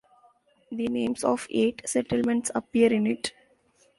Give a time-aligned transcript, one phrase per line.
[0.71, 3.33] The names of eight settlements appear in it.